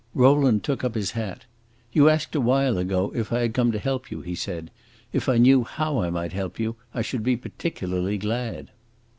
Rowland 0.15 0.63
took 0.63 0.83
up 0.83 0.95
his 0.95 1.11
hat. 1.11 1.45
"You 1.93 2.09
asked 2.09 2.33
a 2.33 2.41
while 2.41 2.79
ago 2.79 3.11
if 3.13 3.31
I 3.31 3.41
had 3.41 3.53
come 3.53 3.71
to 3.71 3.77
help 3.77 4.09
you," 4.09 4.21
he 4.21 4.33
said. 4.33 4.71
"If 5.13 5.29
I 5.29 5.37
knew 5.37 5.63
how 5.63 5.99
I 6.01 6.09
might 6.09 6.33
help 6.33 6.57
you, 6.59 6.75
I 6.91 7.03
should 7.03 7.21
be 7.21 7.37
particularly 7.37 8.17
glad." 8.17 8.71